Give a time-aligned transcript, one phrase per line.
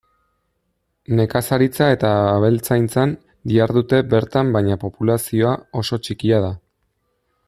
[1.19, 3.13] Nekazaritza eta abeltzaintzan
[3.51, 6.51] dihardute bertan baina populazioa oso txikia da.